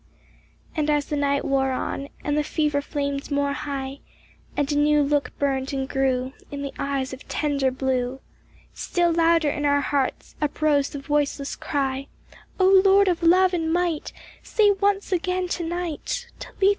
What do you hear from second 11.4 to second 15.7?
cry," O Lord of love and might, say once again to